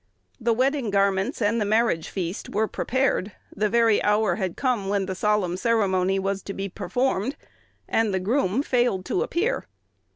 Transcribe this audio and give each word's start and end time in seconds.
The 0.39 0.51
wedding 0.55 0.89
garments 0.89 1.43
and 1.43 1.61
the 1.61 1.63
marriage 1.63 2.09
feast 2.09 2.49
were 2.49 2.67
prepared, 2.67 3.33
the 3.55 3.69
very 3.69 4.01
hour 4.01 4.37
had 4.37 4.57
come 4.57 4.89
when 4.89 5.05
the 5.05 5.13
solemn 5.13 5.57
ceremony 5.57 6.17
was 6.17 6.41
to 6.41 6.55
be 6.55 6.69
performed; 6.69 7.35
and 7.87 8.11
the 8.11 8.19
groom 8.19 8.63
failed 8.63 9.05
to 9.05 9.21
appear! 9.21 9.67